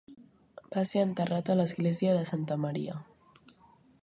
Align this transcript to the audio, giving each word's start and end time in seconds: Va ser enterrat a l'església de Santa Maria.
Va 0.75 0.83
ser 0.91 1.03
enterrat 1.09 1.53
a 1.55 1.57
l'església 1.59 2.17
de 2.19 2.25
Santa 2.33 2.61
Maria. 2.67 3.01